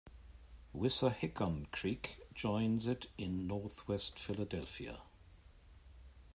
Wissahickon 0.75 1.69
Creek 1.69 2.17
joins 2.33 2.87
it 2.87 3.11
in 3.19 3.45
northwest 3.45 4.17
Philadelphia. 4.17 4.97